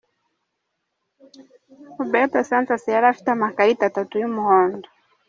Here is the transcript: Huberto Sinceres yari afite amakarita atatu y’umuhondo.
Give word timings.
Huberto 1.97 2.39
Sinceres 2.47 2.83
yari 2.93 3.07
afite 3.11 3.29
amakarita 3.31 3.83
atatu 3.87 4.13
y’umuhondo. 4.21 4.87